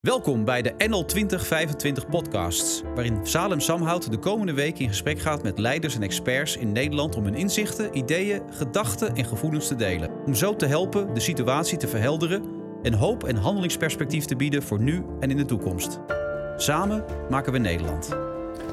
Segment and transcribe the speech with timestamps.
[0.00, 5.42] Welkom bij de NL 2025 podcasts, waarin Salem Samhout de komende week in gesprek gaat
[5.42, 10.10] met leiders en experts in Nederland om hun inzichten, ideeën, gedachten en gevoelens te delen.
[10.26, 12.42] Om zo te helpen de situatie te verhelderen
[12.82, 15.98] en hoop en handelingsperspectief te bieden voor nu en in de toekomst.
[16.56, 18.08] Samen maken we Nederland.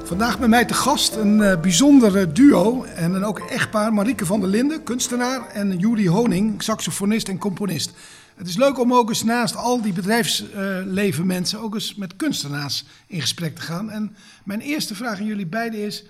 [0.04, 4.40] Vandaag bij mij te gast een uh, bijzonder duo en een ook echtpaar, Marieke van
[4.40, 7.92] der Linden, kunstenaar, en Juri Honing, saxofonist en componist.
[8.36, 12.84] Het is leuk om ook eens naast al die bedrijfsleven mensen ook eens met kunstenaars
[13.06, 13.90] in gesprek te gaan.
[13.90, 16.04] En mijn eerste vraag aan jullie beiden is,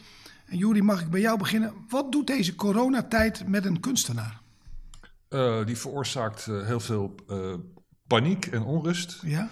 [0.46, 4.40] en Juri mag ik bij jou beginnen, wat doet deze coronatijd met een kunstenaar?
[5.28, 7.54] Uh, die veroorzaakt uh, heel veel uh,
[8.06, 9.20] paniek en onrust.
[9.22, 9.48] Ja?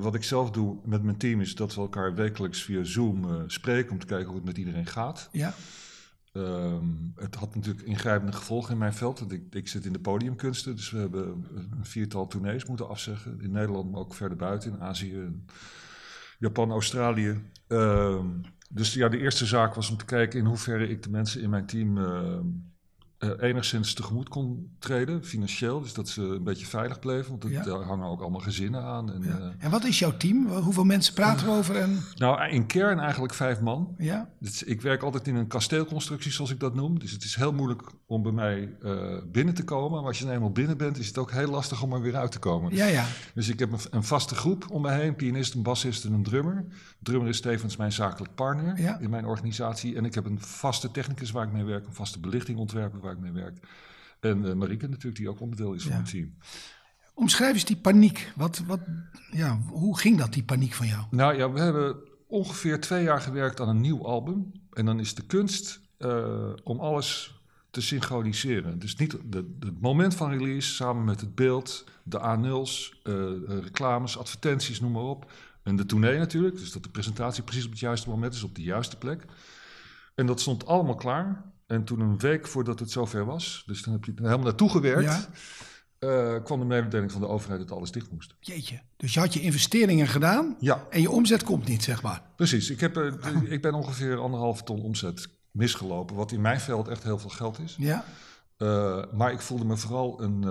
[0.00, 3.92] wat ik zelf doe met mijn team is dat we elkaar wekelijks via Zoom spreken
[3.92, 5.28] om te kijken hoe het met iedereen gaat.
[5.32, 5.54] Ja.
[6.36, 9.18] Um, het had natuurlijk ingrijpende gevolgen in mijn veld.
[9.18, 13.40] Want ik, ik, zit in de podiumkunsten, dus we hebben een viertal tournees moeten afzeggen.
[13.40, 15.42] In Nederland, maar ook verder buiten, in Azië,
[16.38, 17.42] Japan, Australië.
[17.68, 21.42] Um, dus ja, de eerste zaak was om te kijken in hoeverre ik de mensen
[21.42, 21.98] in mijn team
[23.18, 25.80] uh, uh, enigszins tegemoet kon treden, financieel.
[25.80, 27.62] Dus dat ze een beetje veilig bleven, want Ja.
[27.64, 29.12] daar hangen ook allemaal gezinnen aan.
[29.12, 29.38] En, Ja.
[29.38, 30.46] eh, En wat is jouw team?
[30.46, 31.76] Hoeveel mensen praten we over?
[31.76, 33.94] En, nou, in kern eigenlijk vijf man.
[33.98, 34.28] ja?
[34.40, 36.98] Dus ik werk altijd in een kasteelconstructie, zoals ik dat noem.
[36.98, 39.98] Dus het is heel moeilijk om bij mij eh, binnen te komen.
[39.98, 42.16] Maar als je dan eenmaal binnen bent, is het ook heel lastig om er weer
[42.16, 42.74] uit te komen.
[42.74, 43.04] Ja, ja.
[43.34, 45.06] Dus ik heb een, een vaste groep om me heen.
[45.08, 46.64] Een pianist, een bassist en een drummer.
[47.02, 48.98] Drummer is tevens mijn zakelijk partner Ja.
[48.98, 49.96] in mijn organisatie.
[49.96, 51.86] En ik heb een vaste technicus waar ik mee werk.
[51.86, 53.58] Een vaste belichtingontwerper waar ik mee werk.
[54.20, 56.34] En eh, Marieke natuurlijk, die ook onderdeel is van mijn team.
[57.14, 58.32] Omschrijf eens die paniek.
[58.36, 58.80] Wat, wat,
[59.30, 61.04] ja, hoe ging dat, die paniek van jou?
[61.10, 61.96] Nou ja, we hebben
[62.26, 64.52] ongeveer twee jaar gewerkt aan een nieuw album.
[64.72, 67.40] En dan is de kunst eh, om alles
[67.70, 68.78] te synchroniseren.
[68.78, 69.12] Dus niet
[69.60, 73.14] het moment van release samen met het beeld, de A0's, eh,
[73.46, 75.30] reclames, advertenties, noem maar op.
[75.62, 78.54] En de tournee natuurlijk, dus dat de presentatie precies op het juiste moment is, op
[78.54, 79.24] de juiste plek.
[80.14, 81.44] En dat stond allemaal klaar.
[81.66, 84.70] En toen een week voordat het zover was, dus dan heb je er helemaal naartoe
[84.70, 85.26] gewerkt, Ja.
[85.98, 88.34] eh, kwam de mededeling van de overheid dat alles dicht moest.
[88.40, 88.80] Jeetje.
[88.96, 92.22] Dus je had je investeringen gedaan Ja, en je omzet komt niet, zeg maar.
[92.36, 93.12] Precies, ik, heb, eh,
[93.52, 97.58] ik ben ongeveer anderhalf ton omzet misgelopen, wat in mijn veld echt heel veel geld
[97.58, 97.74] is.
[97.78, 98.04] Ja?
[98.56, 100.42] Eh, maar ik voelde me vooral een,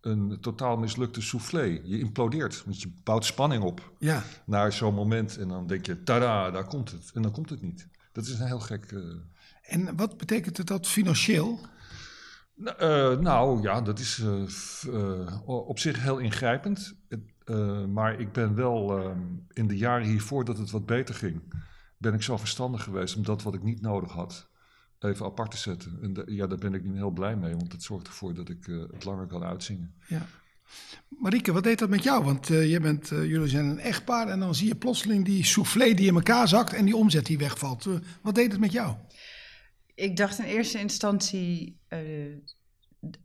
[0.00, 1.62] een totaal mislukte soufflé.
[1.62, 4.22] Je implodeert, want je bouwt spanning op Ja.
[4.46, 7.10] naar zo'n moment en dan denk je, tada, daar komt het.
[7.14, 7.88] En dan komt het niet.
[8.12, 8.94] Dat is een heel gek...
[9.66, 11.60] En wat betekent het dat financieel?
[12.62, 14.42] n- eh, nou ja, dat is eh,
[14.94, 16.94] eh, op zich heel ingrijpend.
[17.88, 19.20] Maar ik ben wel ehm,
[19.52, 21.42] in de jaren hiervoor dat het wat beter ging,
[21.98, 24.48] ben ik zo verstandig geweest om dat wat ik niet nodig had
[24.98, 25.98] even apart te zetten.
[26.02, 28.66] En ja, daar ben ik nu heel blij mee, want het zorgt ervoor dat ik
[28.92, 29.94] het langer kan uitzingen.
[30.08, 30.26] Ja.
[31.08, 32.24] Marieke, wat deed dat met jou?
[32.24, 36.06] Want je bent, jullie zijn een echtpaar en dan zie je plotseling die soufflé die
[36.06, 37.86] in elkaar zakt en die omzet die wegvalt.
[38.22, 38.94] Wat deed het met jou?
[39.96, 42.00] Ik dacht in eerste instantie, eh,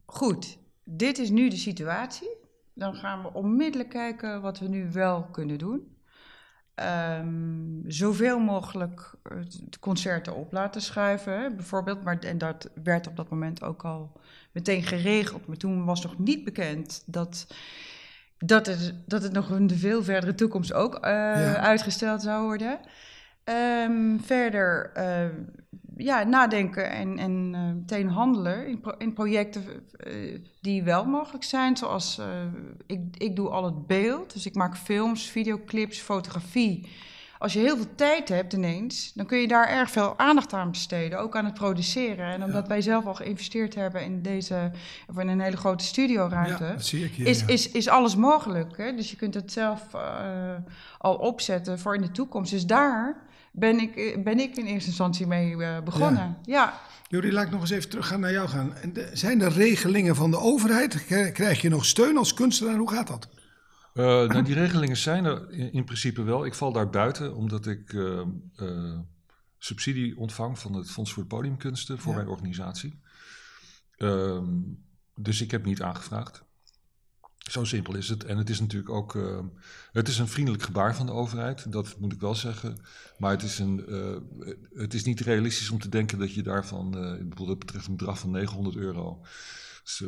[0.05, 2.29] goed, dit is nu de situatie.
[2.73, 5.95] Dan gaan we onmiddellijk kijken wat we nu wel kunnen doen.
[6.75, 9.37] Ehm, zoveel mogelijk eh,
[9.79, 12.03] concerten op laten schuiven, hè, bijvoorbeeld.
[12.03, 14.19] Maar, en dat werd op dat moment ook al
[14.51, 15.47] meteen geregeld.
[15.47, 17.47] Maar toen was nog niet bekend dat,
[18.37, 21.55] dat, het, dat het nog in de veel verdere toekomst ook eh, Ja.
[21.57, 22.79] uitgesteld zou worden.
[23.43, 24.91] Ehm, verder
[25.97, 29.63] ja, nadenken en, en eh, meteen handelen in, pro- in projecten
[29.97, 30.13] eh,
[30.61, 31.77] die wel mogelijk zijn.
[31.77, 32.25] Zoals eh,
[32.85, 36.89] ik, ik doe al het beeld, dus ik maak films, videoclips, fotografie.
[37.37, 40.71] Als je heel veel tijd hebt ineens, dan kun je daar erg veel aandacht aan
[40.71, 42.25] besteden, ook aan het produceren.
[42.25, 44.71] En omdat wij zelf al geïnvesteerd hebben in deze,
[45.09, 47.27] of in een hele grote studioruimte, Ja, dat zie ik hier.
[47.27, 47.47] is, ja.
[47.47, 48.77] is, is alles mogelijk.
[48.77, 48.93] Hè?
[48.95, 50.01] Dus je kunt het zelf eh,
[50.97, 52.51] al opzetten voor in de toekomst.
[52.51, 53.17] Dus daar
[53.51, 56.37] ben ik, eh, ben ik in eerste instantie mee eh, begonnen.
[56.43, 56.79] Ja.
[57.07, 58.73] Jullie, laat ik nog eens even terug gaan naar jou gaan.
[59.13, 61.05] Zijn er regelingen van de overheid?
[61.33, 62.77] Krijg je nog steun als kunstenaar?
[62.77, 63.29] Hoe gaat dat?
[63.93, 66.45] Eh, nou, die regelingen zijn er in, in principe wel.
[66.45, 68.19] Ik val daar buiten omdat ik eh,
[68.55, 68.99] eh,
[69.57, 72.17] subsidie ontvang van het Fonds voor Podiumkunsten voor Ja.
[72.17, 72.99] mijn organisatie.
[73.95, 74.53] Ehm,
[75.15, 76.43] dus ik heb niet aangevraagd.
[77.51, 78.23] Zo simpel is het.
[78.23, 79.39] En het is natuurlijk ook eh,
[79.91, 82.77] het is een vriendelijk gebaar van de overheid, dat moet ik wel zeggen.
[83.17, 86.97] Maar het is, een, eh, het is niet realistisch om te denken dat je daarvan,
[86.97, 89.21] eh, ik bedoel, dat betreft een bedrag van 900 euro.
[89.83, 90.03] Dus,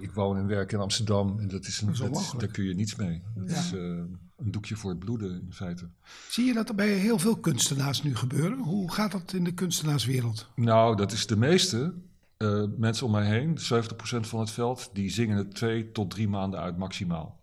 [0.00, 2.74] ik woon en werk in Amsterdam en dat is een, Dat is daar kun je
[2.74, 3.22] niets mee.
[3.34, 3.56] Dat Ja.
[3.58, 5.88] is een doekje voor het bloeden in feite.
[6.28, 8.58] Zie je dat er bij heel veel kunstenaars nu gebeuren?
[8.58, 10.48] Hoe gaat dat in de kunstenaarswereld?
[10.54, 11.94] Nou, dat is de meeste
[12.40, 16.28] eh, mensen om mij heen, 70% van het veld, die zingen het twee tot drie
[16.28, 17.40] maanden uit maximaal.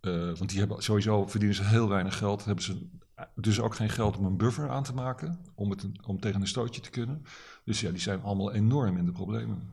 [0.00, 2.44] Eh, want die hebben sowieso verdienen ze heel weinig geld.
[2.44, 2.86] Hebben ze
[3.34, 5.38] dus ook geen geld om een buffer aan te maken.
[5.54, 7.24] Om, het, om tegen een stootje te kunnen.
[7.64, 9.72] Dus ja, die zijn allemaal enorm in de problemen.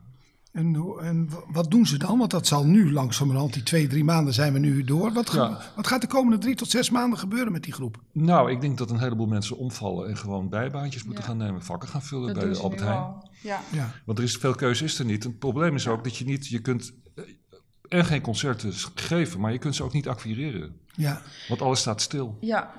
[0.52, 2.18] En, en wa- wat doen ze dan?
[2.18, 5.12] Want dat zal nu langzamerhand, die twee, drie maanden zijn we nu door.
[5.12, 5.58] Wat, Ja.
[5.76, 7.96] wat gaat de komende drie tot zes maanden gebeuren met die groep?
[8.12, 11.28] Nou, ik denk dat een heleboel mensen omvallen en gewoon bijbaantjes moeten Ja.
[11.28, 11.62] gaan nemen.
[11.62, 12.96] Vakken gaan vullen Dat bij Albert Heijn.
[12.98, 13.27] al.
[13.42, 13.60] Ja.
[13.72, 13.94] Ja.
[14.04, 15.24] Want er is veel keuze is er niet.
[15.24, 17.24] Het probleem is ook dat je niet, je kunt eh,
[17.88, 20.80] en geen concerten geven, maar je kunt ze ook niet acquireren.
[20.94, 22.36] Ja, Want alles staat stil.
[22.40, 22.72] ja,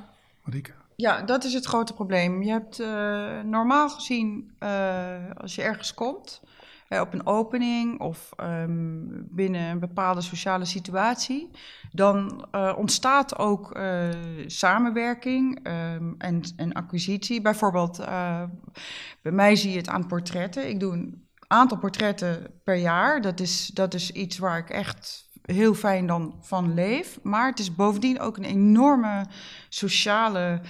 [0.44, 0.71] Marieke.
[0.95, 2.44] Ja, dat is het grote probleem.
[2.44, 6.41] Je hebt eh, normaal gezien, eh, als je ergens komt,
[6.89, 11.50] eh, op een opening of ehm, binnen een bepaalde sociale situatie,
[11.91, 14.09] dan eh, ontstaat ook eh,
[14.45, 17.41] samenwerking ehm, en, en acquisitie.
[17.41, 17.97] Bijvoorbeeld,
[19.21, 20.69] bij mij zie je het aan portretten.
[20.69, 23.21] Ik doe een aantal portretten per jaar.
[23.21, 27.19] Dat is, dat is iets waar ik echt heel fijn dan van leef.
[27.24, 29.25] Maar het is bovendien ook een enorme
[29.69, 30.62] sociale,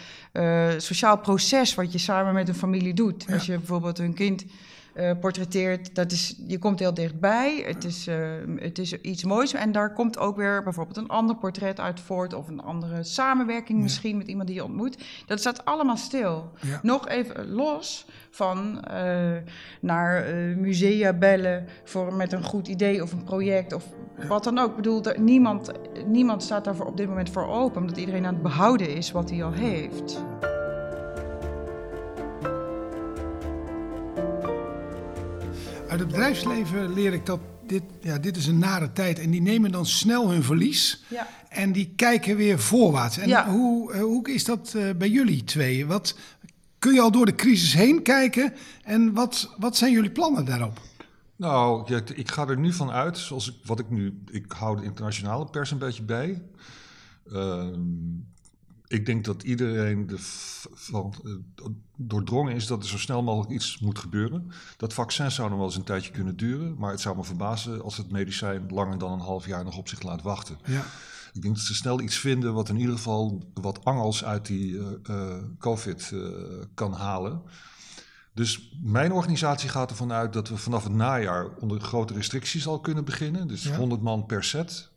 [0.78, 3.26] sociaal proces wat je samen met een familie doet.
[3.34, 4.46] Als je bijvoorbeeld een kind
[4.94, 7.64] eh, portretteert, dat is, je komt heel dichtbij.
[7.68, 8.18] Het is, eh,
[8.56, 9.54] het is iets moois.
[9.54, 12.34] En daar komt ook weer bijvoorbeeld een ander portret uit voort.
[12.34, 14.98] Of een andere samenwerking misschien met iemand die je ontmoet.
[15.26, 16.52] Dat staat allemaal stil.
[16.62, 16.80] Ja.
[16.82, 19.32] Nog even los van eh,
[19.82, 20.26] naar
[20.58, 23.84] musea bellen voor, met een goed idee of een project of
[24.28, 24.70] wat dan ook.
[24.70, 25.72] Ik bedoel, er- niemand,
[26.06, 29.30] niemand staat daarvoor op dit moment voor open, omdat iedereen aan het behouden is wat
[29.30, 30.24] hij al heeft.
[36.00, 39.20] Uit het bedrijfsleven leer ik dat dit, ja, dit is een nare tijd.
[39.20, 41.04] En die nemen dan snel hun verlies.
[41.08, 41.28] Ja.
[41.50, 43.18] En die kijken weer voorwaarts.
[43.18, 43.50] En Ja.
[43.50, 45.86] hoe, eh, hoe is dat eh, bij jullie twee?
[45.86, 46.18] Wat,
[46.80, 48.54] kun je al door de crisis heen kijken?
[48.84, 50.82] En wat, wat zijn jullie plannen daarop?
[51.36, 54.24] Nou, ja, ik ga er nu van uit, zoals ik, wat ik nu...
[54.32, 56.42] Ik hou de internationale pers een beetje bij.
[57.32, 57.80] Ehm,
[58.90, 61.66] ik denk dat iedereen ervan eh,
[61.96, 64.52] doordrongen is dat er zo snel mogelijk iets moet gebeuren.
[64.78, 67.84] Dat vaccin zou nog wel eens een tijdje kunnen duren, maar het zou me verbazen
[67.84, 70.58] als het medicijn langer dan een half jaar nog op zich laat wachten.
[70.66, 70.86] Ja.
[71.34, 74.80] Ik denk dat ze snel iets vinden wat in ieder geval wat angels uit die
[74.80, 76.14] eh, eh, COVID
[76.74, 77.42] kan halen.
[78.34, 82.80] Dus mijn organisatie gaat ervan uit dat we vanaf het najaar onder grote restricties al
[82.80, 83.48] kunnen beginnen.
[83.48, 83.76] Dus Ja.
[83.76, 84.90] 100 man per set.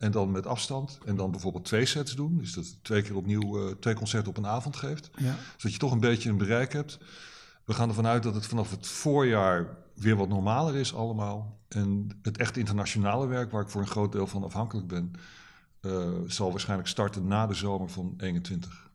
[0.00, 0.98] En dan met afstand.
[1.04, 2.38] En dan bijvoorbeeld twee sets doen.
[2.38, 5.10] Dus dat twee keer opnieuw eh, twee concerten op een avond geeft.
[5.16, 5.34] Ja.
[5.56, 6.98] Zodat je toch een beetje een bereik hebt.
[7.64, 11.58] We gaan ervan uit dat het vanaf het voorjaar weer wat normaler is allemaal.
[11.68, 15.12] En het echt internationale werk, waar ik voor een groot deel van afhankelijk ben,
[15.80, 18.90] eh, zal waarschijnlijk starten na de zomer van 21.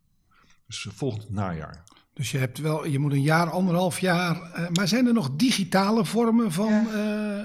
[0.68, 1.84] Dus eh, volgend najaar.
[2.16, 4.42] Dus je, hebt wel, je moet een jaar, anderhalf jaar.
[4.42, 6.72] eh, maar zijn er nog digitale vormen van.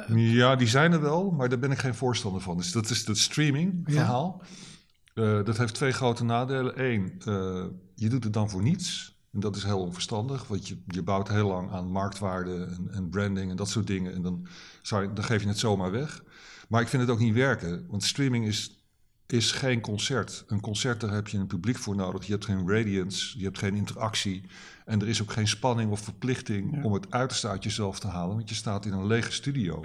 [0.09, 2.57] eh, Ja, die zijn er wel, maar daar ben ik geen voorstander van.
[2.57, 4.43] Dus dat is het streaming verhaal.
[5.15, 6.85] Eh, dat heeft twee grote nadelen.
[6.85, 7.65] Eén, eh,
[7.95, 9.19] je doet het dan voor niets.
[9.33, 13.09] En dat is heel onverstandig, want je, je bouwt heel lang aan marktwaarde en, en
[13.09, 14.15] branding en dat soort dingen.
[14.15, 14.47] En dan,
[14.83, 16.23] zou je, dan geef je het zomaar weg.
[16.69, 18.80] Maar ik vind het ook niet werken, want streaming is,
[19.33, 20.45] is geen concert.
[20.47, 22.27] Een concert, daar heb je een publiek voor nodig.
[22.27, 24.45] Je hebt geen radiance, je hebt geen interactie.
[24.85, 28.37] En er is ook geen spanning of verplichting om het uiterste uit jezelf te halen.
[28.37, 29.85] Want je staat in een lege studio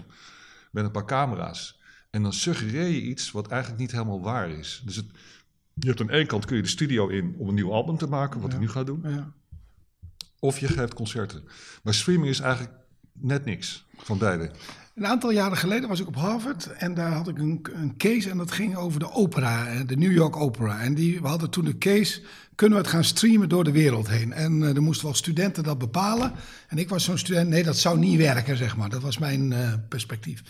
[0.71, 1.79] met een paar camera's.
[2.09, 4.81] En dan suggereer je iets wat eigenlijk niet helemaal waar is.
[4.85, 5.05] Dus het,
[5.73, 8.07] je hebt aan één kant kun je de studio in om een nieuw album te
[8.07, 9.01] maken, wat ik nu ga doen.
[9.03, 9.33] ja.
[10.39, 11.43] Of je geeft concerten.
[11.83, 12.73] Maar streaming is eigenlijk
[13.11, 14.51] net niks van beide.
[14.95, 18.29] Een aantal jaren geleden was ik op Harvard en daar had ik een, een case
[18.29, 20.79] en dat ging over de opera, eh, de New York Opera.
[20.79, 22.21] En die, we hadden toen de case,
[22.55, 24.33] kunnen we het gaan streamen door de wereld heen?
[24.33, 26.31] En eh, er moesten wel studenten dat bepalen.
[26.67, 28.89] En ik was zo'n student, nee dat zou niet werken zeg maar.
[28.89, 30.43] Dat was mijn eh, perspectief.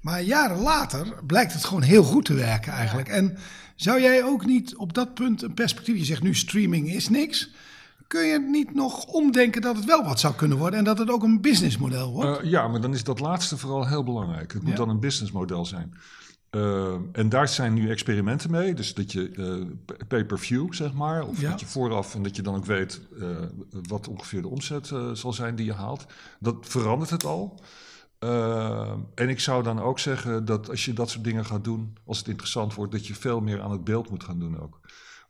[0.00, 3.08] Maar jaren later blijkt het gewoon heel goed te werken eigenlijk.
[3.08, 3.38] En
[3.76, 7.50] zou jij ook niet op dat punt een perspectief, je zegt nu streaming is niks.
[8.12, 11.10] Kun je niet nog omdenken dat het wel wat zou kunnen worden en dat het
[11.10, 12.40] ook een businessmodel wordt?
[12.40, 14.52] Eh, ja, maar dan is dat laatste vooral heel belangrijk.
[14.52, 14.76] Het moet Ja.
[14.76, 15.94] dan een businessmodel zijn.
[16.50, 18.74] Eh, en daar zijn nu experimenten mee.
[18.74, 21.26] Dus dat je eh, p- pay-per-view, zeg maar.
[21.26, 21.50] Of Ja.
[21.50, 23.26] dat je vooraf en dat je dan ook weet eh,
[23.88, 26.06] wat ongeveer de omzet eh, zal zijn die je haalt.
[26.40, 27.60] Dat verandert het al.
[28.18, 31.96] Eh, en ik zou dan ook zeggen dat als je dat soort dingen gaat doen,
[32.06, 34.80] als het interessant wordt, dat je veel meer aan het beeld moet gaan doen ook.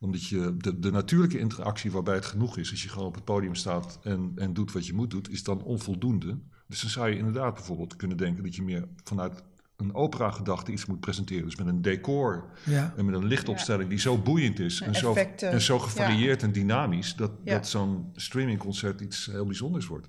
[0.03, 3.25] Omdat je de, de natuurlijke interactie waarbij het genoeg is, als je gewoon op het
[3.25, 6.39] podium staat en, en doet wat je moet doen, is dan onvoldoende.
[6.67, 9.43] Dus dan zou je inderdaad bijvoorbeeld kunnen denken dat je meer vanuit
[9.77, 11.45] een opera-gedachte iets moet presenteren.
[11.45, 12.95] Dus met een decor Ja.
[12.97, 17.15] en met een lichtopstelling die zo boeiend is en zo, en zo gevarieerd en dynamisch,
[17.17, 17.53] dat, Ja.
[17.55, 20.09] dat zo'n streamingconcert iets heel bijzonders wordt.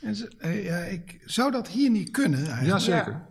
[0.00, 2.66] En ze- eh, ja, ik zou dat hier niet kunnen eigenlijk.
[2.66, 3.26] Jazeker.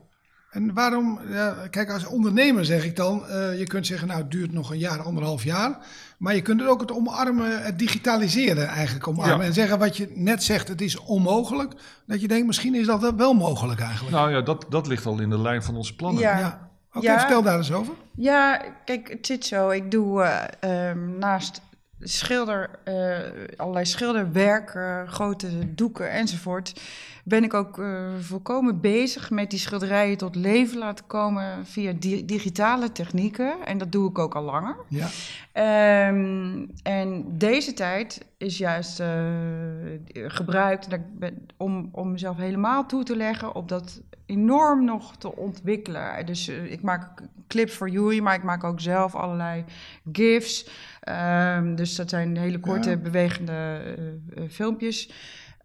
[0.53, 4.31] En waarom, ja, kijk, als ondernemer zeg ik dan, uh, je kunt zeggen, nou, het
[4.31, 5.77] duurt nog een jaar, anderhalf jaar.
[6.17, 9.37] Maar je kunt er ook het omarmen, het digitaliseren eigenlijk omarmen.
[9.37, 9.43] Ja.
[9.43, 11.73] En zeggen wat je net zegt, het is onmogelijk.
[12.05, 14.15] Dat je denkt, misschien is dat wel mogelijk eigenlijk.
[14.15, 16.21] Nou ja, dat, dat ligt al in de lijn van onze plannen.
[16.21, 16.39] Ja.
[16.39, 16.71] ja.
[16.93, 17.93] Oké, okay, vertel daar eens over.
[18.15, 19.69] Ja, kijk, het zit zo.
[19.69, 20.23] Ik doe
[20.63, 21.61] uh, um, naast
[22.03, 23.17] schilder, uh,
[23.55, 26.81] allerlei schilderwerk, uh, grote doeken enzovoort,
[27.23, 32.25] ben ik ook uh, volkomen bezig met die schilderijen tot leven laten komen via di
[32.25, 33.53] digitale technieken.
[33.65, 34.75] En dat doe ik ook al langer.
[34.87, 35.07] Ja.
[36.07, 39.03] Um, en deze tijd is juist
[40.13, 40.87] gebruikt
[41.57, 46.25] om, om mezelf helemaal toe te leggen op dat enorm nog te ontwikkelen.
[46.25, 49.63] Dus ik maak clips voor Jury, maar ik maak ook zelf allerlei
[50.11, 50.69] GIFs.
[51.09, 52.97] Um, dus dat zijn hele korte, ja.
[52.97, 53.81] bewegende
[54.37, 55.09] uh, filmpjes.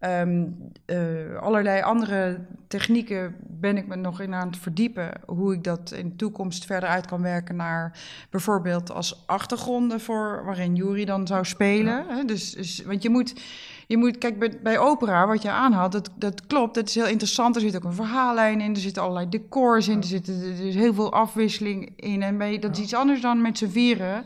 [0.05, 0.55] Um,
[0.85, 5.11] uh, allerlei andere technieken ben ik me nog in aan het verdiepen.
[5.25, 10.41] Hoe ik dat in de toekomst verder uit kan werken naar bijvoorbeeld als achtergronden voor
[10.45, 12.05] waarin Jury dan zou spelen.
[12.09, 12.23] Ja.
[12.23, 13.41] Dus, dus, want je moet,
[13.87, 16.75] je moet, kijk, bij, bij opera, wat je aanhaalt, dat, dat klopt.
[16.75, 17.55] Dat is heel interessant.
[17.55, 20.75] Er zit ook een verhaallijn in, er zitten allerlei decors in, er zit er is
[20.75, 22.21] heel veel afwisseling in.
[22.23, 24.23] En bij, dat is iets anders dan met z'n vieren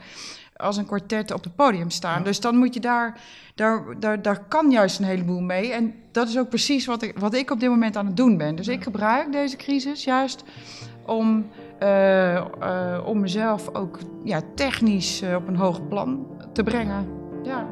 [0.55, 2.17] als een kwartet op het podium staan.
[2.17, 2.23] Ja.
[2.23, 3.19] Dus dan moet je daar,
[3.55, 5.71] daar, daar, daar kan juist een heleboel mee.
[5.71, 8.37] En dat is ook precies wat ik, wat ik op dit moment aan het doen
[8.37, 8.55] ben.
[8.55, 8.71] Dus ja.
[8.71, 10.43] ik gebruik deze crisis juist
[11.05, 11.49] om,
[11.83, 17.07] uh, uh, om mezelf ook ja, technisch uh, op een hoog plan te brengen.
[17.43, 17.67] Ja.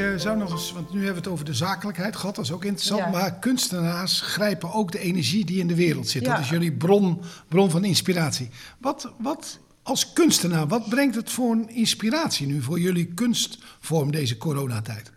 [0.00, 2.52] Uh, zou nog eens, want nu hebben we het over de zakelijkheid gehad, dat is
[2.52, 3.00] ook interessant.
[3.00, 3.10] Ja.
[3.10, 6.24] Maar kunstenaars grijpen ook de energie die in de wereld zit.
[6.24, 6.32] Ja.
[6.32, 8.48] Dat is jullie bron, bron van inspiratie.
[8.78, 14.36] Wat, wat als kunstenaar, wat brengt het voor een inspiratie nu voor jullie kunstvorm deze
[14.36, 15.12] coronatijd?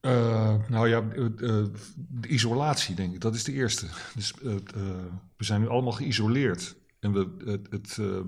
[0.00, 1.64] Uh, nou ja, uh,
[1.96, 3.86] de isolatie denk ik, dat is de eerste.
[4.14, 4.34] Dus,
[5.36, 6.74] we zijn nu allemaal geïsoleerd.
[7.04, 8.20] En we, het, het, uh,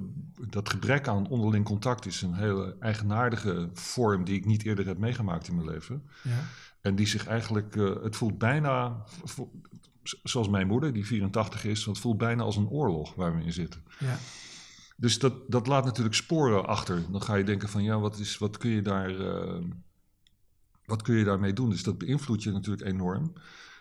[0.48, 4.98] dat gebrek aan onderling contact is een hele eigenaardige vorm die ik niet eerder heb
[4.98, 6.02] meegemaakt in mijn leven.
[6.22, 6.44] Ja.
[6.80, 9.04] En die zich eigenlijk, uh, het voelt bijna,
[10.22, 13.52] zoals mijn moeder, die 84 is, het voelt bijna als een oorlog waar we in
[13.52, 13.82] zitten.
[13.98, 14.18] Ja.
[14.96, 17.02] Dus dat, dat laat natuurlijk sporen achter.
[17.10, 19.64] Dan ga je denken van ja, wat, is, wat, kun je daar, uh,
[20.84, 21.70] wat kun je daarmee doen?
[21.70, 23.32] Dus dat beïnvloedt je natuurlijk enorm.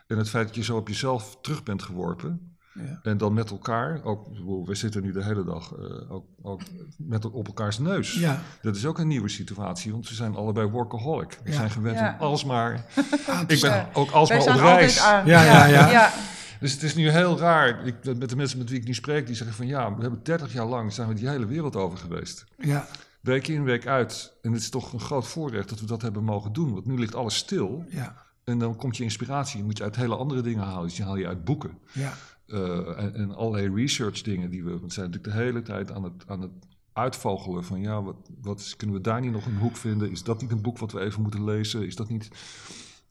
[0.08, 3.00] En het feit dat je zo op jezelf terug bent geworpen, ja.
[3.04, 4.28] En dan met elkaar, ook,
[4.66, 6.62] we zitten nu de hele dag uh, ook, ook,
[6.98, 8.14] met op elkaars neus.
[8.14, 8.42] Ja.
[8.62, 11.40] Dat is ook een nieuwe situatie, want we zijn allebei workaholic.
[11.44, 11.56] We ja.
[11.56, 12.86] zijn gewend om alsmaar,
[13.48, 14.96] ik ben ook alsmaar op reis.
[14.96, 16.12] Ja, ja, ja.
[16.60, 19.26] Dus het is nu heel raar, ik, met de mensen met wie ik nu spreek,
[19.26, 21.98] die zeggen van ja, we hebben 30 jaar lang zijn we die hele wereld over
[21.98, 22.46] geweest.
[22.58, 22.88] Ja.
[23.22, 24.34] Week in, week uit.
[24.42, 27.00] En het is toch een groot voorrecht dat we dat hebben mogen doen, want nu
[27.00, 27.86] ligt alles stil.
[27.90, 28.16] Ja.
[28.44, 30.88] En dan komt je inspiratie, moet je uit hele andere dingen halen.
[30.88, 31.78] Dus je haal je uit boeken.
[31.92, 32.14] Ja.
[32.48, 34.70] Uh, en, en, allerlei research dingen die we.
[34.70, 36.52] Want we zijn natuurlijk de hele tijd aan het, aan het
[36.94, 40.12] uitvogelen van ja, wat, wat is, kunnen we daar niet nog een hoek vinden?
[40.12, 41.86] Is dat niet een boek wat we even moeten lezen?
[41.86, 42.30] Is dat niet.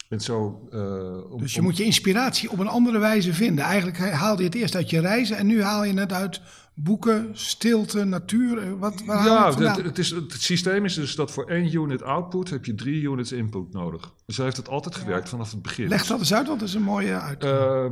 [0.09, 1.65] En zo, uh, om, dus je om...
[1.65, 3.65] moet je inspiratie op een andere wijze vinden.
[3.65, 6.41] Eigenlijk haalde je het eerst uit je reizen en nu haal je het uit
[6.75, 8.57] boeken, stilte, natuur?
[8.57, 12.03] Eh, wat, waar ja, het, het, is, het systeem is dus dat voor één unit
[12.03, 14.13] output heb je drie units input nodig.
[14.25, 15.29] Dus heeft het altijd gewerkt ja.
[15.29, 15.87] vanaf het begin.
[15.87, 17.43] Leg dat eens uit, want dat is een mooie uit.
[17.43, 17.51] Uh,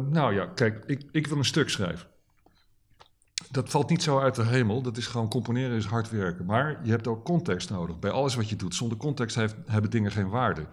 [0.10, 2.08] nou ja, kijk, ik, ik wil een stuk schrijven.
[3.52, 4.82] Dat valt niet zo uit de hemel.
[4.82, 6.46] Dat is gewoon componeren is hard werken.
[6.46, 8.76] Maar je hebt ook context nodig bij alles wat je doet.
[8.76, 10.66] Zonder context heeft, hebben dingen geen waarde.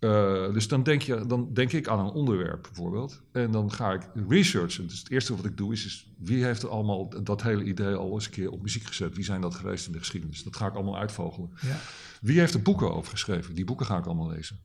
[0.00, 3.22] Uh, dus dan denk, je, dan denk ik aan een onderwerp bijvoorbeeld.
[3.32, 4.86] En dan ga ik researchen.
[4.88, 7.94] Dus het eerste wat ik doe is, is, wie heeft er allemaal dat hele idee
[7.94, 9.14] al eens een keer op muziek gezet?
[9.14, 10.42] Wie zijn dat geweest in de geschiedenis?
[10.42, 11.50] Dat ga ik allemaal uitvogelen.
[11.60, 11.76] Ja.
[12.20, 13.54] Wie heeft er boeken over geschreven?
[13.54, 14.60] Die boeken ga ik allemaal lezen.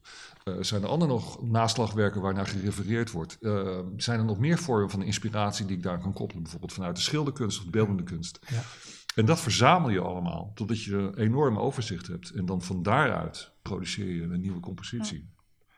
[0.45, 3.37] Uh, zijn er andere nog naslagwerken waarnaar gerefereerd wordt?
[3.39, 6.41] Uh, zijn er nog meer vormen van inspiratie die ik daar kan koppelen?
[6.43, 8.39] Bijvoorbeeld vanuit de schilderkunst of de beeldende kunst.
[8.47, 8.61] Ja.
[9.15, 12.29] En dat verzamel je allemaal totdat je een enorm overzicht hebt.
[12.29, 15.29] En dan van daaruit produceer je een nieuwe compositie.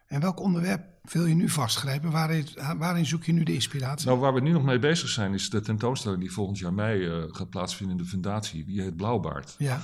[0.07, 2.11] En welk onderwerp wil je nu vastgrijpen?
[2.11, 2.47] Waarin,
[2.77, 4.07] waarin, zoek je nu de inspiratie?
[4.07, 6.99] Nou, waar we nu nog mee bezig zijn, is de tentoonstelling die volgend jaar mei
[6.99, 8.65] uh, gaat plaatsvinden in de fundatie.
[8.65, 9.55] Die heet Blauwbaard.
[9.57, 9.81] Ja.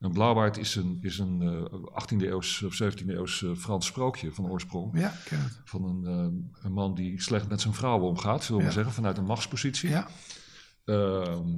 [0.00, 1.64] Een blauwbaard is een, is een uh,
[2.02, 4.98] 18e eeuws of 17e eeuws uh, Frans sprookje van oorsprong.
[4.98, 5.60] Ja, ken het.
[5.64, 8.72] Van een, een man die slecht met zijn vrouw omgaat, zullen we ja.
[8.72, 9.88] zeggen, vanuit een machtspositie.
[9.88, 10.08] Ja.
[10.84, 11.48] Ehm,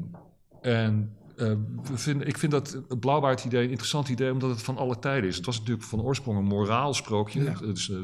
[0.61, 1.53] en uh,
[1.93, 5.37] vind, ik vind dat het blauwbaard-idee een interessant idee, omdat het van alle tijden is.
[5.37, 7.43] Het was natuurlijk van oorsprong een moraal sprookje.
[7.43, 7.55] Ja.
[7.55, 7.99] Dus, uh,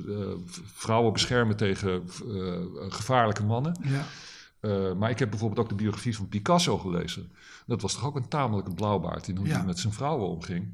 [0.74, 2.54] vrouwen beschermen tegen uh,
[2.88, 3.76] gevaarlijke mannen.
[3.82, 4.94] Ja.
[4.94, 7.32] maar ik heb bijvoorbeeld ook de biografie van Picasso gelezen.
[7.66, 10.72] Dat was toch ook een tamelijke blauwbaard in hoe hij met zijn vrouwen omging.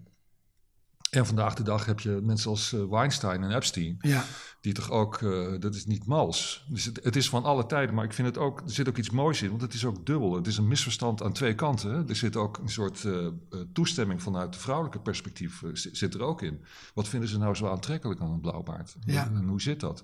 [1.12, 4.24] En vandaag de dag heb je mensen als uh, Weinstein en Epstein, Ja,
[4.60, 6.64] die toch ook, uh, dat is niet mals.
[6.68, 8.96] Dus het, het, is van alle tijden, maar ik vind het ook, er zit ook
[8.96, 10.34] iets moois in, want het is ook dubbel.
[10.34, 12.08] Het is een misverstand aan twee kanten.
[12.08, 13.28] Er zit ook een soort uh,
[13.72, 16.64] toestemming vanuit het vrouwelijke perspectief zit er ook in.
[16.94, 18.96] Wat vinden ze nou zo aantrekkelijk aan een blauwbaard?
[19.04, 19.30] Ja.
[19.34, 20.02] En hoe zit dat?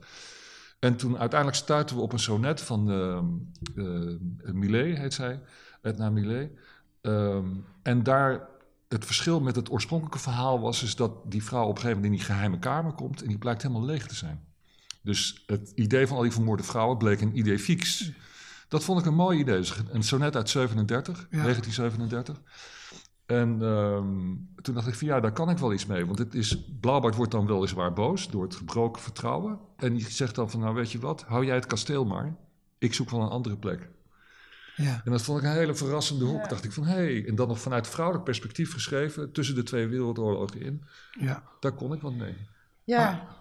[0.79, 2.85] En toen uiteindelijk stuiten we op een sonnet van
[4.53, 5.41] Millet, heet zij,
[5.83, 6.51] Edna Millet.
[7.03, 8.49] Um, en daar
[8.89, 12.13] het verschil met het oorspronkelijke verhaal was is dat die vrouw op een gegeven moment
[12.13, 14.45] in die geheime kamer komt en die blijkt helemaal leeg te zijn.
[15.03, 18.11] Dus het idee van al die vermoorde vrouwen bleek een idee fix.
[18.69, 19.57] Dat vond ik een mooi idee.
[19.57, 21.43] Dus een sonnet uit 37, Ja.
[21.43, 22.41] 1937.
[23.27, 26.07] En um, toen dacht ik van ja, daar kan ik wel iets mee.
[26.07, 29.59] Want het is, Blauwbaard wordt dan weliswaar boos door het gebroken vertrouwen.
[29.77, 32.37] En die zegt dan van nou weet je wat, hou jij het kasteel maar.
[32.79, 33.89] Ik zoek wel een andere plek.
[34.79, 35.01] Ja.
[35.05, 36.49] En dat vond ik een hele verrassende hoek.
[36.49, 37.25] Dacht ik van hé, hey.
[37.27, 40.85] en dan nog vanuit vrouwelijk perspectief geschreven, tussen de twee wereldoorlogen in.
[41.21, 41.43] ja.
[41.61, 42.37] Daar kon ik wat mee.
[42.85, 43.37] Ja.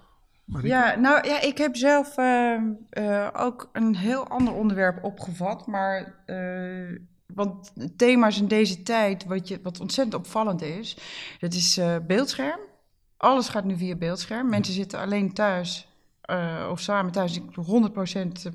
[0.48, 0.75] Marieke?
[0.75, 2.53] Ja, nou ja, ik heb zelf eh,
[2.89, 5.67] eh, ook een heel ander onderwerp opgevat.
[5.67, 7.00] Maar, eh,
[7.34, 10.98] want thema's in deze tijd, wat, je, wat ontzettend opvallend is,
[11.39, 12.60] dat is eh, beeldscherm.
[13.17, 14.50] Alles gaat nu via beeldscherm.
[14.50, 15.87] Mensen zitten alleen thuis
[16.27, 17.39] eh, of samen thuis.
[17.39, 17.41] 100%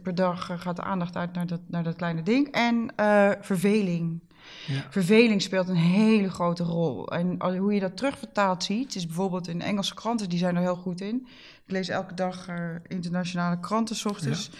[0.02, 2.48] per dag eh, gaat de aandacht uit naar dat, naar dat kleine ding.
[2.50, 4.22] En eh, verveling.
[4.66, 4.86] Ja.
[4.90, 7.08] Verveling speelt een hele grote rol.
[7.08, 10.76] En hoe je dat terugvertaald ziet, is bijvoorbeeld in Engelse kranten, die zijn er heel
[10.76, 11.26] goed in.
[11.64, 12.46] Ik lees elke dag
[12.86, 14.50] internationale kranten, s ochtends.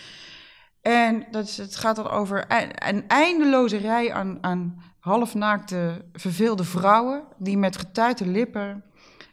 [0.83, 6.65] En dat is, het gaat dan over ei- een eindeloze rij aan, aan halfnaakte, verveelde
[6.65, 7.25] vrouwen...
[7.39, 8.85] die met getuite lippen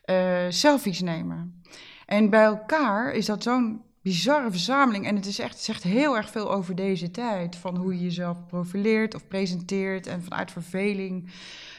[0.02, 1.62] eh, selfies nemen.
[2.10, 5.06] En bij elkaar is dat zo'n bizarre verzameling.
[5.06, 7.56] En het, is echt, het zegt heel erg veel over deze tijd.
[7.56, 10.08] Van hoe je jezelf profileert of presenteert.
[10.08, 11.32] En vanuit verveling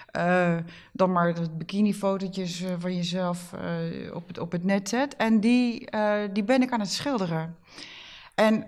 [0.07, 0.57] eh,
[0.93, 5.17] dan maar de bikinifotootjes eh, van jezelf eh, op, het, op het net zet.
[5.17, 5.89] En die,
[6.33, 7.57] die ben ik aan het schilderen.
[8.35, 8.67] En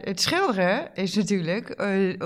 [0.00, 1.82] het schilderen is natuurlijk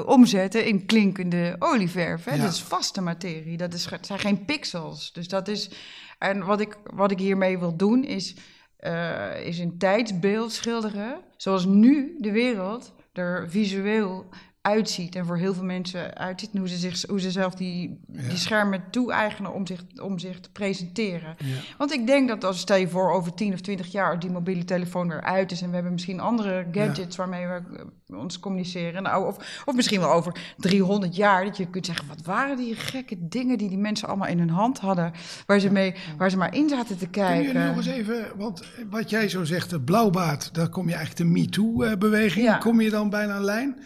[0.06, 2.24] omzetten in klinkende olieverf.
[2.24, 2.34] Hè?
[2.34, 2.42] Ja.
[2.42, 3.56] Dat is vaste materie.
[3.56, 5.12] Dat is, zijn geen pixels.
[5.12, 5.70] Dus dat is.
[6.18, 8.35] En wat ik, wat ik hiermee wil doen is,
[8.81, 11.21] eh, is een tijdsbeeld schilderen.
[11.37, 14.27] Zoals nu de wereld er visueel
[14.62, 15.14] uitziet.
[15.14, 16.51] En voor heel veel mensen uitziet.
[16.53, 18.29] En hoe ze, zich, hoe ze zelf die, Ja.
[18.29, 21.37] die schermen toe-eigenen om zich, om zich te presenteren.
[21.38, 21.57] Ja.
[21.79, 24.64] Want ik denk dat als stel je voor over 10 of 20 jaar die mobiele
[24.64, 27.61] telefoon weer uit is en we hebben misschien andere gadgets waarmee we
[28.09, 29.03] eh, ons communiceren.
[29.03, 32.75] Nou, of, of misschien wel over 300 jaar dat je kunt zeggen, wat waren die
[32.75, 35.12] gekke dingen die die mensen allemaal in hun hand hadden,
[35.46, 37.61] waar ze, mee, waar ze maar in zaten te Kun kijken.
[37.61, 41.25] je nog eens even, want wat jij zo zegt, de blauwbaard, daar kom je eigenlijk
[41.33, 42.57] de MeToo-beweging, Ja.
[42.59, 43.79] kom je dan bijna aan lijn.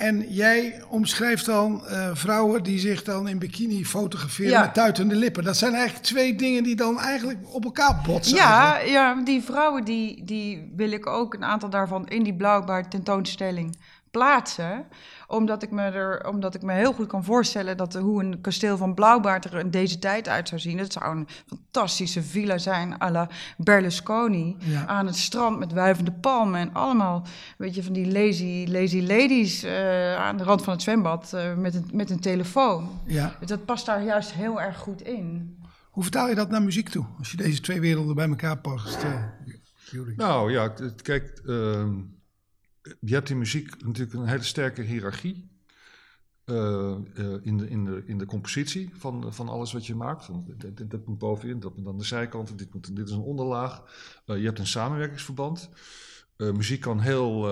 [0.00, 4.60] En jij omschrijft dan eh, vrouwen die zich dan in bikini fotograferen Ja.
[4.60, 5.44] met tuitende lippen.
[5.44, 8.36] Dat zijn eigenlijk twee dingen die dan eigenlijk op elkaar botsen.
[8.36, 8.92] Ja, eigenlijk.
[8.92, 13.76] ja, die vrouwen die, die wil ik ook een aantal daarvan in die blauwbaard tentoonstelling
[14.10, 14.84] plaatsen.
[15.26, 18.40] Omdat ik, me er, omdat ik me heel goed kan voorstellen dat de- hoe een
[18.40, 20.78] kasteel van Blauwbaard er in deze tijd uit zou zien.
[20.78, 24.56] Het zou een fantastische villa zijn à la Berlusconi.
[24.58, 24.86] Ja.
[24.86, 27.26] Aan het strand met wuivende palmen en allemaal
[27.58, 31.54] weet je, van die lazy, lazy ladies eh, aan de rand van het zwembad eh,
[31.54, 33.00] met, een, met een telefoon.
[33.06, 33.34] Ja.
[33.46, 35.58] Dat past daar juist heel erg goed in.
[35.90, 37.04] Hoe vertaal je dat naar muziek toe?
[37.18, 39.02] Als je deze twee werelden bij elkaar past.
[39.02, 39.24] eh?
[40.16, 41.88] Nou ja, kijk, ehm,
[43.00, 45.58] je hebt in muziek natuurlijk een hele sterke hiërarchie.
[46.44, 50.24] eh, eh, in, de, in, de, in de compositie van, van alles wat je maakt.
[50.24, 53.82] Van, dit, moet bovenin, dat moet aan de zijkanten, dit, moet, dit is een onderlaag.
[54.26, 55.70] Eh, je hebt een samenwerkingsverband.
[56.36, 57.46] Muziek kan heel,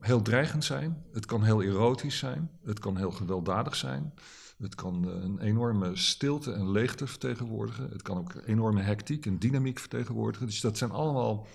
[0.00, 1.04] heel dreigend zijn.
[1.12, 2.50] Het kan heel erotisch zijn.
[2.62, 4.14] Het kan heel gewelddadig zijn.
[4.58, 7.88] Het kan een enorme stilte en leegte vertegenwoordigen.
[7.90, 10.46] Het kan ook enorme hectiek en dynamiek vertegenwoordigen.
[10.46, 11.46] Dus dat zijn allemaal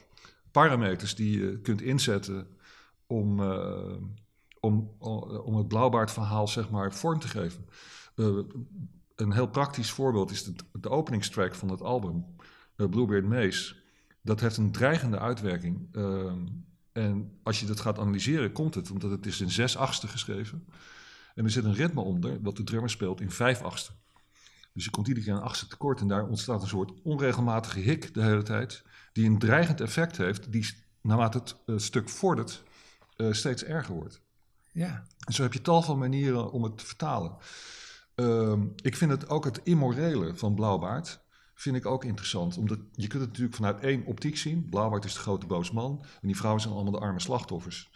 [0.51, 2.47] parameters die je kunt inzetten
[3.09, 3.95] om, eh,
[4.59, 4.91] om,
[5.43, 7.65] om het blauwbaardverhaal zeg maar vorm te geven.
[8.15, 8.37] Eh,
[9.15, 12.25] een heel praktisch voorbeeld is de, de openingstrack van het album,
[12.75, 13.75] eh, Bluebeard Maze.
[14.21, 15.95] Dat heeft een dreigende uitwerking.
[16.91, 20.67] En als je dat gaat analyseren, komt het omdat het is in zes achtste geschreven.
[21.35, 23.91] En er zit een ritme onder, wat de drummer speelt in vijf achtste.
[24.73, 28.13] Dus je komt iedere keer een achtste tekort en daar ontstaat een soort onregelmatige hik
[28.13, 30.65] de hele tijd, die een dreigend effect heeft, die
[31.01, 32.63] naarmate het eh, stuk vordert,
[33.19, 34.21] eh, steeds erger wordt.
[34.71, 35.03] Ja.
[35.25, 37.37] En zo heb je tal van manieren om het te vertalen.
[38.15, 41.21] Ehm, ik vind het ook het immorele van Blauwbaard
[41.53, 42.57] vind ik ook interessant.
[42.57, 44.69] Omdat je kunt het natuurlijk vanuit één optiek zien.
[44.69, 47.91] Blauwbaard is de grote boos man en die vrouwen zijn allemaal de arme slachtoffers.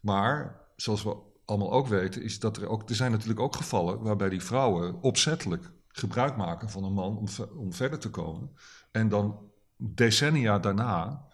[0.00, 2.88] Maar, zoals we allemaal ook weten, is dat er ook...
[2.88, 7.26] Er zijn natuurlijk ook gevallen waarbij die vrouwen opzettelijk gebruik maken van een man om,
[7.56, 8.50] om verder te komen.
[8.90, 11.26] En dan decennia daarna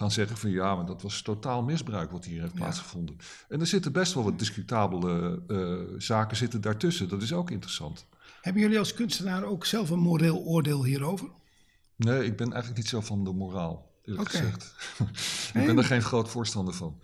[0.00, 2.58] gaan zeggen van ja, maar dat was totaal misbruik wat hier heeft Ja.
[2.58, 3.16] plaatsgevonden.
[3.48, 7.08] En er zitten best wel wat discutabele eh, zaken zitten daartussen.
[7.08, 8.06] Dat is ook interessant.
[8.40, 11.28] Hebben jullie als kunstenaar ook zelf een moreel oordeel hierover?
[11.96, 14.38] Nee, ik ben eigenlijk niet zo van de moraal, eerlijk Oké.
[14.38, 14.74] gezegd.
[15.60, 17.00] ik ben er geen groot voorstander van.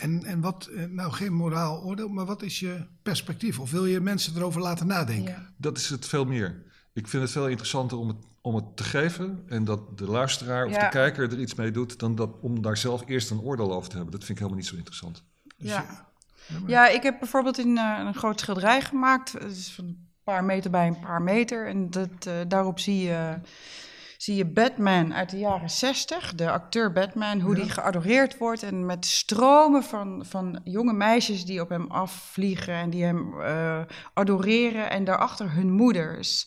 [0.00, 3.58] En, en wat, eh, nou geen moraal oordeel, maar wat is je perspectief?
[3.58, 5.32] Of wil je mensen erover laten nadenken?
[5.32, 5.52] Ja.
[5.56, 6.62] Dat is het veel meer.
[6.92, 10.66] Ik vind het veel interessanter om het, om het te geven en dat de luisteraar
[10.66, 10.78] of Ja.
[10.84, 13.88] de kijker er iets mee doet, dan dat, om daar zelf eerst een oordeel over
[13.88, 14.12] te hebben.
[14.12, 15.24] Dat vind ik helemaal niet zo interessant.
[15.56, 15.80] Dus Ja.
[16.46, 19.32] je- Ja, ik heb bijvoorbeeld in, eh, een groot schilderij gemaakt.
[19.32, 21.66] Het is van een paar meter bij een paar meter.
[21.66, 23.38] En dat, eh, daarop zie je,
[24.22, 26.34] zie je Batman uit de jaren 60.
[26.34, 28.62] De acteur Batman, hoe die geadoreerd wordt.
[28.62, 32.74] En met stromen van, van jonge meisjes die op hem afvliegen.
[32.74, 33.80] En die hem eh,
[34.14, 34.90] adoreren.
[34.90, 36.46] En daarachter hun moeders.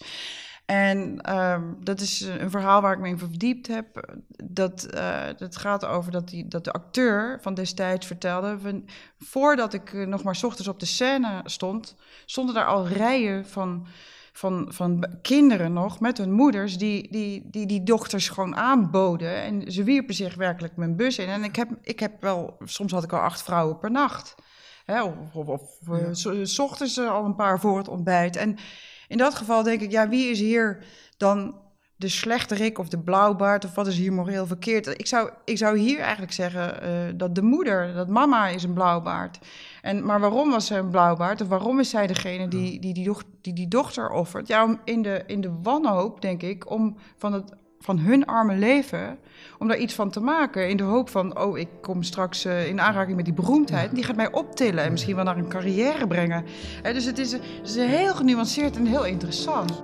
[0.66, 4.18] En ehm, dat is een verhaal waar ik me in verdiept heb.
[4.44, 8.60] Dat, eh, dat gaat over dat, die, dat de acteur van destijds vertelde...
[8.60, 11.96] Van, voordat ik eh, nog maar ochtends op de scène stond...
[12.26, 13.88] stonden daar al rijen van,
[14.38, 16.78] van, van kinderen nog met hun moeders...
[16.78, 19.36] Die, die, die die dochters gewoon aanboden.
[19.36, 21.28] En ze wierpen zich werkelijk mijn bus in.
[21.28, 22.58] En ik heb, ik heb wel...
[22.63, 24.36] Soms had ik al acht vrouwen per nacht.
[24.86, 25.80] Hè, of of, of
[26.26, 28.36] eh, ochtends eh, al een paar voor het ontbijt.
[28.36, 28.58] En
[29.08, 30.84] in dat geval denk ik, ja, wie is hier
[31.17, 31.56] dan
[31.95, 34.88] de slechterik of de blauwbaard of wat is hier moreel verkeerd?
[34.88, 38.74] Ik zou, ik zou hier eigenlijk zeggen eh, dat de moeder, dat mama is een
[38.74, 39.39] blauwbaard.
[39.82, 41.41] En, maar waarom was zij een blauwbaard?
[41.41, 43.10] Of waarom is zij degene die die, die,
[43.45, 44.47] die, die dochter offert?
[44.47, 48.55] Ja, om in, de, in de wanhoop, denk ik, om van, het, van hun arme
[48.55, 49.17] leven,
[49.58, 50.69] om daar iets van te maken.
[50.69, 53.95] In de hoop van, oh, ik kom straks eh, in aanraking met die beroemdheid.
[53.95, 56.45] Die gaat mij optillen en misschien wel naar een carrière brengen.
[56.81, 59.84] Hè, dus het is, het is heel genuanceerd en heel interessant.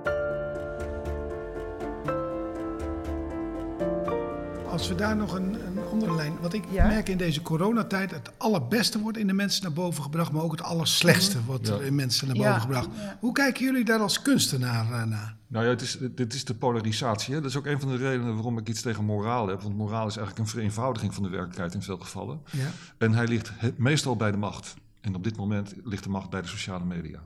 [4.70, 6.32] Als we daar nog een andere lijn.
[6.40, 6.86] Wat ik Ja?
[6.86, 10.50] merk in deze coronatijd, het allerbeste wordt in de mensen naar boven gebracht, maar ook
[10.50, 11.74] het allerslechtste wordt Ja.
[11.74, 12.42] er in mensen naar Ja.
[12.46, 12.88] boven gebracht.
[13.20, 15.36] Hoe kijken jullie daar als kunstenaar eh, naar?
[15.46, 17.34] Nou ja, het is, dit is de polarisatie.
[17.34, 17.40] Hè?
[17.40, 19.62] Dat is ook een van de redenen waarom ik iets tegen moraal heb.
[19.62, 22.40] Want moraal is eigenlijk een vereenvoudiging van de werkelijkheid in veel gevallen.
[22.50, 22.70] Ja.
[22.98, 24.74] En hij ligt he- meestal bij de macht.
[25.00, 27.18] En op dit moment ligt de macht bij de sociale media.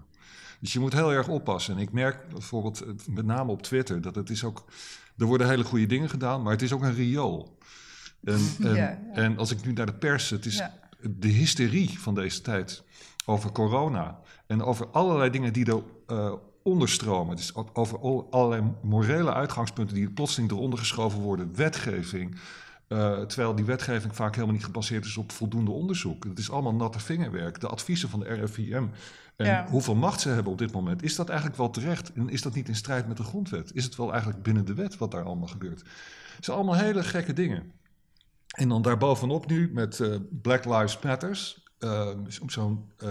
[0.60, 1.74] Dus je moet heel erg oppassen.
[1.74, 4.64] En ik merk bijvoorbeeld, eh, met name op Twitter, dat het is ook...
[5.18, 7.58] Er worden hele goede dingen gedaan, maar het is ook een riool.
[8.24, 8.98] En, en, Ja, ja.
[9.12, 10.30] en als ik nu naar de pers...
[10.30, 10.74] Het is Ja.
[11.10, 12.82] de hysterie van deze tijd
[13.26, 14.18] over corona...
[14.46, 17.36] en over allerlei dingen die er eh, onderstromen.
[17.36, 19.94] Dus o- over al- allerlei morele uitgangspunten...
[19.94, 21.54] die plotseling eronder geschoven worden.
[21.54, 22.36] Wetgeving...
[22.88, 26.24] Eh, terwijl die wetgeving vaak helemaal niet gebaseerd is op voldoende onderzoek.
[26.24, 27.60] Het is allemaal natte vingerwerk.
[27.60, 28.84] De adviezen van de RIVM
[29.36, 29.66] en Ja.
[29.68, 31.02] hoeveel macht ze hebben op dit moment.
[31.02, 32.12] Is dat eigenlijk wel terecht?
[32.12, 33.70] En is dat niet in strijd met de grondwet?
[33.74, 35.82] Is het wel eigenlijk binnen de wet wat daar allemaal gebeurt?
[36.36, 37.72] Het zijn allemaal hele gekke dingen.
[38.56, 41.64] En dan daarbovenop nu met eh, Black Lives Matters.
[42.28, 43.08] zo- zo'n, eh,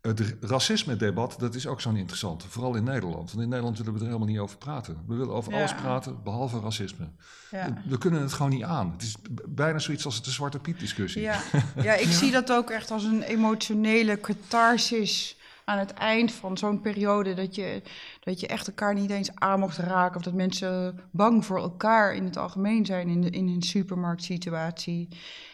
[0.00, 2.48] het racisme-debat, dat is ook zo'n interessante.
[2.48, 3.30] Vooral in Nederland.
[3.30, 5.02] Want in Nederland willen we er helemaal niet over praten.
[5.06, 5.58] We willen over Ja.
[5.58, 7.08] alles praten, behalve racisme.
[7.50, 7.82] Ja.
[7.88, 8.90] We kunnen het gewoon niet aan.
[8.92, 9.16] Het is
[9.48, 11.22] bijna zoiets als de Zwarte Piet discussie.
[11.22, 11.40] Ja,
[11.82, 15.36] ja ik zie dat ook echt als een emotionele catharsis
[15.68, 17.34] aan het eind van zo'n periode.
[17.34, 17.82] Dat je,
[18.20, 20.16] dat je echt elkaar niet eens aan mocht raken.
[20.16, 25.08] Of dat mensen bang voor elkaar in het algemeen zijn in, de, in een supermarktsituatie.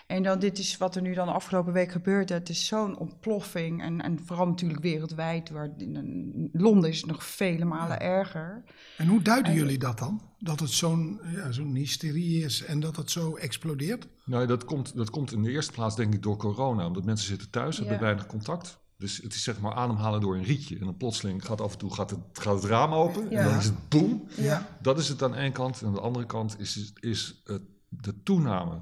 [0.07, 2.29] En dan dit is wat er nu dan de afgelopen week gebeurt.
[2.29, 3.83] Het is zo'n ontploffing.
[3.83, 5.51] En, en vooral natuurlijk wereldwijd.
[5.51, 8.64] Waar in Londen is het nog vele malen erger.
[8.96, 10.22] En hoe duiden jullie dat dan?
[10.38, 14.09] Dat het zo'n ja, zo'n hysterie is en dat het zo explodeert?
[14.25, 16.87] Nou, dat komt, dat komt in de eerste plaats denk ik door corona.
[16.87, 18.01] Omdat mensen zitten thuis, hebben Ja.
[18.03, 18.81] weinig contact.
[19.02, 20.78] Dus het is zeg maar ademhalen door een rietje.
[20.78, 23.30] En dan plotseling gaat af en toe gaat het, gaat het raam open.
[23.30, 24.26] En dan is het boem.
[24.36, 24.68] Ja.
[24.82, 25.80] Dat is het aan één kant.
[25.80, 28.80] En aan de andere kant is, is het, de toename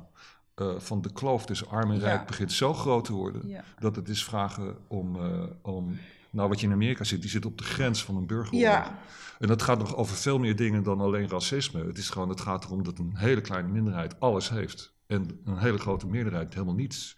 [0.55, 2.03] eh, van de kloof tussen arm en Ja.
[2.05, 3.63] rijk begint zo groot te worden.
[3.79, 5.99] Dat het is vragen om, eh, om...
[6.31, 8.71] Nou, wat je in Amerika zit, die zit op de grens van een burgeroorlog.
[8.71, 8.99] Ja.
[9.39, 11.85] En dat gaat nog over veel meer dingen dan alleen racisme.
[11.85, 14.93] Het, is gewoon, het gaat erom dat een hele kleine minderheid alles heeft.
[15.07, 17.17] En een hele grote meerderheid helemaal niets.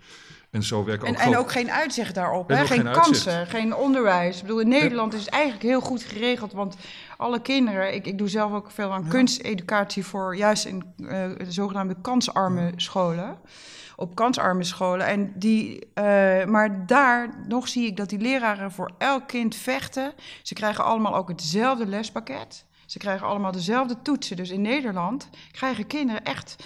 [0.53, 1.21] En zo werken En, ook...
[1.21, 2.49] en ook geen uitzicht daarop.
[2.49, 2.67] Hè?
[2.67, 4.37] Geen, kansen, geen onderwijs.
[4.37, 6.53] Ik bedoel, in Nederland is het eigenlijk heel goed geregeld.
[6.53, 6.77] Want
[7.17, 11.53] alle kinderen, ik, ik doe zelf ook veel aan kunsteducatie voor juist in eh, de
[11.53, 13.39] zogenaamde kansarme scholen.
[13.97, 15.07] Op kansarme scholen.
[15.07, 16.05] En die, eh,
[16.45, 20.13] maar daar nog zie ik dat die leraren voor elk kind vechten.
[20.43, 22.65] Ze krijgen allemaal ook hetzelfde lespakket.
[22.87, 24.37] Ze krijgen allemaal dezelfde toetsen.
[24.37, 26.57] Dus in Nederland krijgen kinderen echt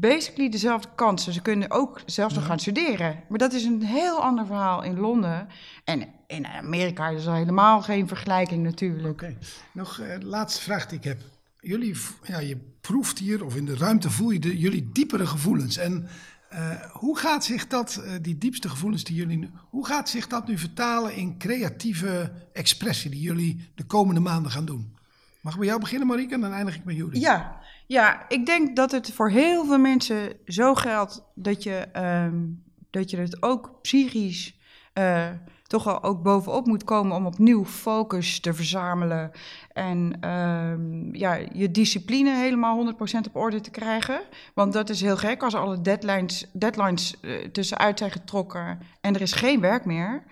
[0.00, 1.32] basically dezelfde kansen.
[1.32, 3.22] Ze kunnen ook zelfs nog gaan studeren.
[3.28, 5.48] Maar dat is een heel ander verhaal in Londen.
[5.84, 9.34] En in Amerika is er helemaal geen vergelijking natuurlijk.
[9.72, 11.20] Nog uh, laatste vraag die ik heb.
[11.60, 15.76] Jullie, ja, je proeft hier, of in de ruimte voel je de, jullie diepere gevoelens.
[15.76, 16.08] En
[16.52, 20.26] uh, hoe gaat zich dat, uh, die diepste gevoelens die jullie nu, hoe gaat zich
[20.26, 24.96] dat nu vertalen in creatieve expressie die jullie de komende maanden gaan doen?
[25.40, 27.20] Mag ik bij jou beginnen, Marieke, en dan eindig ik bij jullie.
[27.20, 27.57] Ja,
[27.88, 33.10] ja, ik denk dat het voor heel veel mensen zo geldt dat je, um, dat
[33.10, 34.56] je het ook psychisch
[34.94, 35.26] uh,
[35.62, 39.30] toch wel ook bovenop moet komen om opnieuw focus te verzamelen.
[39.72, 42.96] En um, ja, je discipline helemaal 100%
[43.26, 44.20] op orde te krijgen.
[44.54, 49.20] Want dat is heel gek als alle deadlines, deadlines uh, tussenuit zijn getrokken en er
[49.20, 50.24] is geen werk meer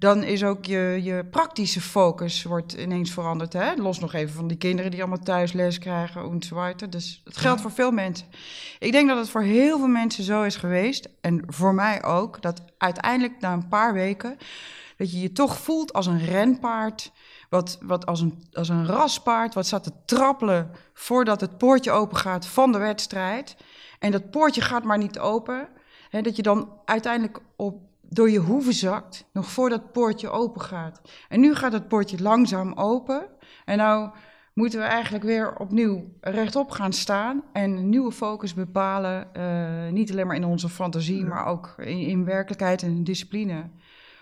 [0.00, 3.52] dan is ook je, je praktische focus wordt ineens veranderd.
[3.52, 3.74] Hè?
[3.74, 6.90] Los nog even van die kinderen die allemaal thuis les krijgen en zo weiter.
[6.90, 8.26] Dus het geldt voor veel mensen.
[8.78, 12.42] Ik denk dat het voor heel veel mensen zo is geweest, en voor mij ook,
[12.42, 14.36] dat uiteindelijk na een paar weken,
[14.96, 17.12] dat je je toch voelt als een renpaard,
[17.48, 22.16] wat, wat als, een, als een raspaard, wat staat te trappelen voordat het poortje open
[22.16, 23.56] gaat van de wedstrijd.
[23.98, 25.68] En dat poortje gaat maar niet open.
[26.10, 30.60] Hè, dat je dan uiteindelijk op door je hoeven zakt, nog voordat het poortje open
[30.60, 31.00] gaat.
[31.28, 33.26] En nu gaat het poortje langzaam open.
[33.64, 34.10] En nou
[34.54, 39.28] moeten we eigenlijk weer opnieuw rechtop gaan staan en een nieuwe focus bepalen.
[39.36, 43.70] Uh, niet alleen maar in onze fantasie, maar ook in, in werkelijkheid en discipline.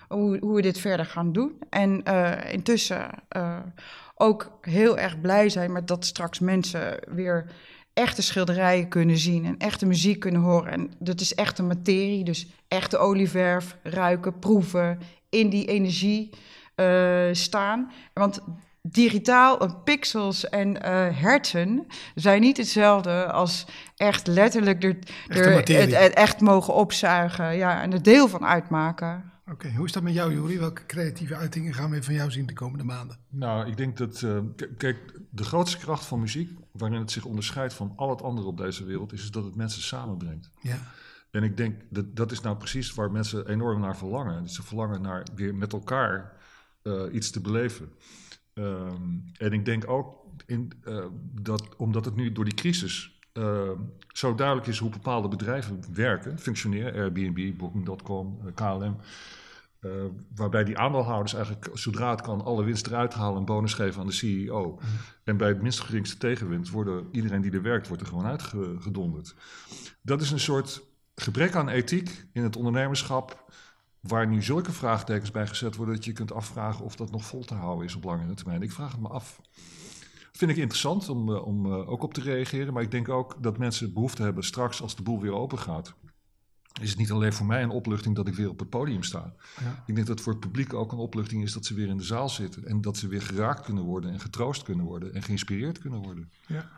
[0.09, 1.59] Hoe, hoe, we dit verder gaan doen.
[1.71, 3.59] En uh, intussen uh,
[4.15, 7.51] ook heel erg blij zijn met dat straks mensen weer
[7.99, 10.73] echte schilderijen kunnen zien en echte muziek kunnen horen.
[10.73, 16.31] En dat is echte materie, dus echte olieverf, ruiken, proeven, in die energie
[16.77, 17.93] uh, staan.
[18.15, 18.41] Want
[18.83, 20.81] digitaal, pixels en uh,
[21.21, 24.97] herten zijn niet hetzelfde als echt letterlijk er,
[25.29, 29.33] er het, het, echt mogen opzuigen ja, en er deel van uitmaken.
[29.43, 30.59] Oké, okay, hoe is dat met jou, Juri?
[30.59, 33.19] Welke creatieve uitingen gaan we van jou zien de komende maanden?
[33.31, 34.39] Nou, ik denk dat, uh,
[34.77, 34.99] kijk,
[35.31, 38.85] de grootste kracht van muziek, waarin het zich onderscheidt van al het andere op deze
[38.85, 40.51] wereld, is dat het mensen samenbrengt.
[40.61, 40.79] Ja.
[41.31, 44.49] En ik denk dat dat is nou precies waar mensen enorm naar verlangen.
[44.49, 46.37] Ze verlangen naar weer met elkaar
[46.83, 47.93] uh, iets te beleven.
[48.55, 51.05] Um, en ik denk ook in, uh,
[51.41, 53.71] dat omdat het nu door die crisis uh,
[54.09, 58.97] zo duidelijk is hoe bepaalde bedrijven werken, functioneren, Airbnb, Booking.com, KLM.
[59.81, 59.93] Uh,
[60.35, 64.07] waarbij die aandeelhouders eigenlijk, zodra het kan, alle winst eruit halen en bonus geven aan
[64.07, 64.71] de CEO.
[64.71, 64.81] Mm.
[65.25, 69.35] En bij het minst geringste tegenwind worden iedereen die er werkt, wordt er gewoon uitgedonderd.
[70.03, 70.83] Dat is een soort
[71.15, 73.53] gebrek aan ethiek in het ondernemerschap,
[74.01, 77.45] waar nu zulke vraagtekens bij gezet worden dat je kunt afvragen of dat nog vol
[77.45, 78.63] te houden is op langere termijn.
[78.63, 79.41] Ik vraag het me af.
[80.33, 83.43] Vind ik interessant om, uh, om uh, ook op te reageren, maar ik denk ook
[83.43, 85.95] dat mensen behoefte hebben straks als de boel weer open gaat
[86.81, 89.33] is het niet alleen voor mij een opluchting dat ik weer op het podium sta.
[89.61, 89.83] Ja.
[89.87, 91.97] Ik denk dat het voor het publiek ook een opluchting is dat ze weer in
[91.97, 92.67] de zaal zitten.
[92.67, 96.31] En dat ze weer geraakt kunnen worden en getroost kunnen worden en geïnspireerd kunnen worden.
[96.47, 96.71] Ja.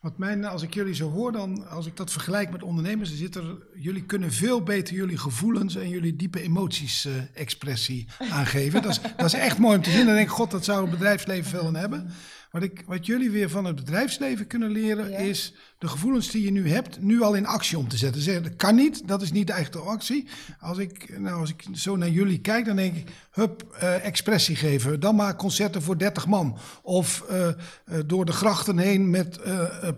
[0.00, 3.18] Wat mijn, als ik jullie zo hoor, dan, als ik dat vergelijk met ondernemers, dan
[3.18, 8.82] zit er, jullie kunnen veel beter jullie gevoelens en jullie diepe emoties uh, expressie aangeven.
[8.82, 10.06] dat, is, dat is echt mooi om te zien.
[10.06, 12.10] Dan denk ik, god, dat zou het bedrijfsleven veel aan hebben.
[12.50, 15.18] Wat, ik, wat jullie weer van het bedrijfsleven kunnen leren, ja.
[15.18, 18.22] is de gevoelens die je nu hebt, nu al in actie om te zetten.
[18.22, 20.26] Zeggen, dat kan niet, dat is niet de echte actie.
[20.60, 24.56] Als ik, nou, als ik zo naar jullie kijk, dan denk ik, hup, uh, expressie
[24.56, 25.00] geven.
[25.00, 26.58] Dan maar concerten voor 30 man.
[26.82, 27.54] Of uh, uh,
[28.06, 29.40] door de grachten heen met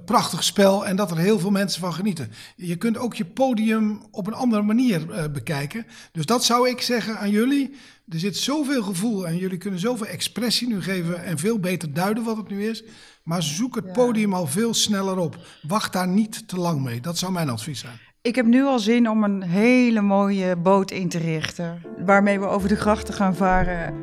[0.04, 2.32] prachtig spel en dat er heel veel mensen van genieten.
[2.56, 5.86] Je kunt ook je podium op een andere manier bekijken.
[6.12, 7.74] Dus dat zou ik zeggen aan jullie.
[8.08, 12.24] Er zit zoveel gevoel en jullie kunnen zoveel expressie nu geven en veel beter duiden
[12.24, 12.84] wat het nu is.
[13.22, 15.36] Maar zoek het podium al veel sneller op.
[15.62, 17.00] Wacht daar niet te lang mee.
[17.00, 17.98] Dat zou mijn advies zijn.
[18.22, 21.82] Ik heb nu al zin om een hele mooie boot in te richten.
[22.04, 23.94] Waarmee we over de grachten gaan varen.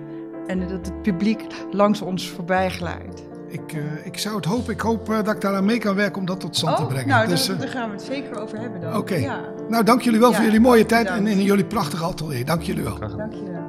[0.47, 3.23] En dat het publiek langs ons voorbij glijdt.
[3.47, 4.73] Ik, uh, ik zou het hopen.
[4.73, 6.93] Ik hoop uh, dat ik daaraan mee kan werken om dat tot stand oh, te
[6.93, 7.07] brengen.
[7.07, 8.89] Nou, dus, daar, uh, daar gaan we het zeker over hebben dan.
[8.89, 8.99] Oké.
[8.99, 9.21] Okay.
[9.21, 9.41] Ja.
[9.69, 12.45] Nou, dank jullie wel ja, voor jullie mooie tijd en, en jullie prachtige atelier.
[12.45, 12.99] Dank jullie wel.
[12.99, 13.68] Dank je wel.